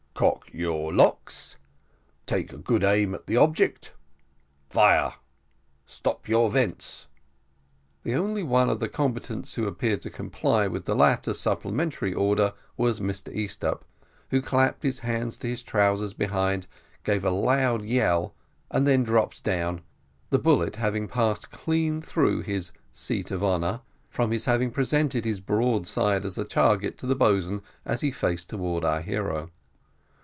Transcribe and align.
"Cock 0.13 0.49
your 0.53 0.93
locks!" 0.93 1.57
"Take 2.27 2.63
good 2.63 2.83
aim 2.83 3.15
at 3.15 3.25
the 3.25 3.37
object!" 3.37 3.95
"Fire!" 4.69 5.15
"Stop 5.87 6.29
your 6.29 6.51
vents!" 6.51 7.07
The 8.03 8.13
only 8.13 8.43
one 8.43 8.69
of 8.69 8.79
the 8.79 8.87
combatants 8.87 9.55
who 9.55 9.65
appeared 9.65 9.99
to 10.03 10.11
comply 10.11 10.67
with 10.67 10.85
the 10.85 10.93
latter 10.95 11.33
supplementary 11.33 12.13
order 12.13 12.53
was 12.77 12.99
Mr 12.99 13.35
Easthupp, 13.35 13.81
who 14.29 14.43
clapped 14.43 14.83
his 14.83 14.99
hand 14.99 15.31
to 15.39 15.47
his 15.47 15.63
trousers 15.63 16.13
behind, 16.13 16.67
gave 17.03 17.25
a 17.25 17.31
loud 17.31 17.83
yell, 17.83 18.35
and 18.69 18.85
then 18.85 19.03
dropped 19.03 19.43
down: 19.43 19.81
the 20.29 20.37
bullet 20.37 20.75
having 20.75 21.07
passed 21.07 21.49
clean 21.49 21.99
through 21.99 22.41
his 22.43 22.71
seat 22.91 23.31
of 23.31 23.43
honour, 23.43 23.81
from 24.07 24.29
his 24.29 24.45
having 24.45 24.69
presented 24.69 25.25
his 25.25 25.39
broadside 25.39 26.27
as 26.27 26.37
a 26.37 26.45
target 26.45 26.95
to 26.99 27.07
the 27.07 27.15
boatswain 27.15 27.63
as 27.85 28.01
he 28.01 28.11
faced 28.11 28.49
towards 28.51 28.85
our 28.85 29.01
hero. 29.01 29.49